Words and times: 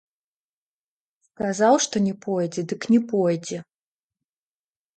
Сказаў, 1.27 1.73
што 1.85 1.95
не 2.07 2.15
пойдзе, 2.25 2.61
дык 2.73 2.81
не 2.95 2.99
пойдзе. 3.15 3.57